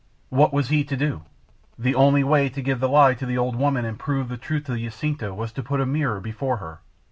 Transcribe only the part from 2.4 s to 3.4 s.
to give the lie to the